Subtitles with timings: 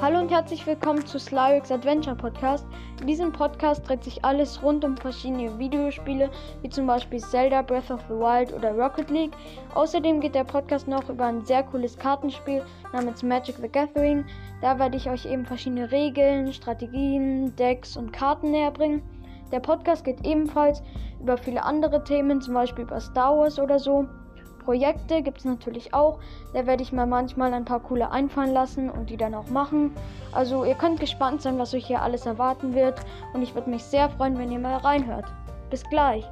[0.00, 2.64] Hallo und herzlich willkommen zu Slyrix Adventure Podcast.
[3.00, 6.30] In diesem Podcast dreht sich alles rund um verschiedene Videospiele,
[6.62, 9.32] wie zum Beispiel Zelda Breath of the Wild oder Rocket League.
[9.74, 14.24] Außerdem geht der Podcast noch über ein sehr cooles Kartenspiel namens Magic the Gathering.
[14.62, 19.02] Da werde ich euch eben verschiedene Regeln, Strategien, Decks und Karten näher bringen.
[19.50, 20.80] Der Podcast geht ebenfalls
[21.20, 24.06] über viele andere Themen, zum Beispiel über Star Wars oder so.
[24.68, 26.18] Projekte gibt es natürlich auch.
[26.52, 29.92] Da werde ich mir manchmal ein paar coole einfallen lassen und die dann auch machen.
[30.30, 33.00] Also ihr könnt gespannt sein, was euch hier alles erwarten wird.
[33.32, 35.24] Und ich würde mich sehr freuen, wenn ihr mal reinhört.
[35.70, 36.22] Bis gleich.